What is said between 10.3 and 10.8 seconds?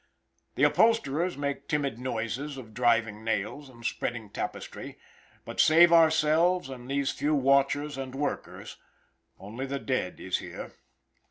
here.